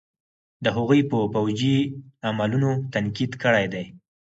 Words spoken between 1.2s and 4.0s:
فوجي عملونو تنقيد کړے دے.